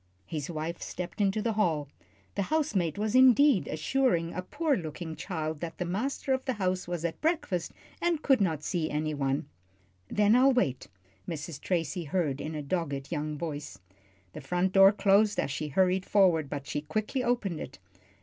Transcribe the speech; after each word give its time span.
His 0.25 0.49
wife 0.49 0.81
stepped 0.81 1.21
into 1.21 1.43
the 1.43 1.53
hall. 1.53 1.87
The 2.33 2.41
housemaid 2.49 2.97
was 2.97 3.13
indeed 3.13 3.67
assuring 3.67 4.33
a 4.33 4.41
poor 4.41 4.75
looking 4.75 5.15
child 5.15 5.59
that 5.59 5.77
the 5.77 5.85
master 5.85 6.33
of 6.33 6.43
the 6.45 6.53
house 6.53 6.87
was 6.87 7.05
at 7.05 7.21
breakfast 7.21 7.71
and 8.01 8.23
could 8.23 8.41
not 8.41 8.63
see 8.63 8.89
any 8.89 9.13
one. 9.13 9.45
"Then 10.07 10.35
I'll 10.35 10.53
wait," 10.53 10.87
Mrs. 11.29 11.61
Tracy 11.61 12.05
heard 12.05 12.41
in 12.41 12.55
a 12.55 12.63
dogged 12.63 13.11
young 13.11 13.37
voice. 13.37 13.77
The 14.33 14.41
front 14.41 14.73
door 14.73 14.91
closed 14.91 15.39
as 15.39 15.51
she 15.51 15.67
hurried 15.67 16.07
forward, 16.07 16.49
but 16.49 16.65
she 16.65 16.81
quickly 16.81 17.23
opened 17.23 17.59
it. 17.59 17.77